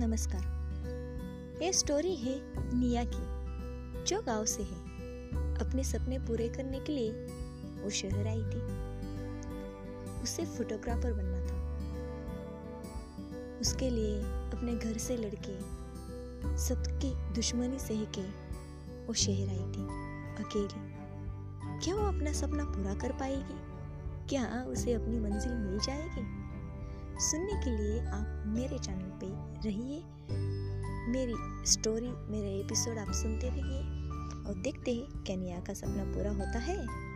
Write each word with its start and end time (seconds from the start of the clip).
नमस्कार। 0.00 0.42
ये 1.62 1.72
स्टोरी 1.72 2.16
है 2.16 2.34
निया 2.78 3.04
की, 3.04 3.24
जो 4.04 4.22
गाँव 4.22 4.44
से 4.44 4.62
है। 4.62 4.78
अपने 5.56 5.84
सपने 5.84 6.18
पूरे 6.18 6.48
करने 6.48 6.80
के 6.80 6.92
लिए 6.92 7.12
वो 7.82 7.90
शहर 7.90 8.26
आई 8.26 8.42
थी। 8.42 8.60
उसे 10.22 10.44
फोटोग्राफर 10.46 11.12
बनना 11.12 11.40
था। 11.46 11.58
उसके 13.60 13.90
लिए 13.90 14.20
अपने 14.22 14.74
घर 14.74 14.98
से 14.98 15.16
लड़के, 15.16 15.60
सबकी 16.58 17.34
दुश्मनी 17.34 17.78
सह 17.78 18.04
के 18.04 18.26
वो 19.06 19.14
शहर 19.14 19.48
आई 19.48 19.72
थी, 19.72 19.86
अकेली। 20.44 20.94
क्या 21.84 21.94
वो 21.94 22.06
अपना 22.06 22.32
सपना 22.32 22.64
पूरा 22.64 22.94
कर 22.94 23.12
पाएगी? 23.12 23.58
क्या 24.28 24.64
उसे 24.68 24.92
अपनी 24.92 25.20
मंजिल 25.20 25.52
मिल 25.52 25.78
जाएगी? 25.78 26.40
सुनने 27.20 27.60
के 27.64 27.76
लिए 27.76 28.06
आप 28.06 28.44
मेरे 28.46 28.78
चैनल 28.78 29.09
रहिए। 29.66 30.02
मेरी 31.12 31.34
स्टोरी 31.70 32.08
मेरे 32.08 32.60
एपिसोड 32.60 32.98
आप 32.98 33.12
सुनते 33.12 33.48
रहिए। 33.48 33.80
और 34.48 34.54
देखते 34.54 34.94
हैं 34.94 35.24
क्या 35.24 35.60
का 35.60 35.74
सपना 35.74 36.04
पूरा 36.04 36.30
होता 36.30 36.58
है। 36.58 37.09